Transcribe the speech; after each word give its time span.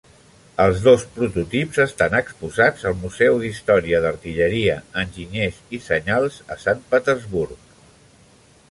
Els 0.63 0.79
dos 0.85 1.03
prototips 1.17 1.81
estan 1.83 2.15
exposats 2.19 2.87
al 2.93 2.97
museu 3.03 3.37
d'història 3.43 4.01
d'artilleria, 4.07 4.79
enginyers 5.05 5.63
i 5.79 5.83
senyals, 5.91 6.43
a 6.57 6.61
Sant 6.67 6.87
Petersburg. 6.95 7.75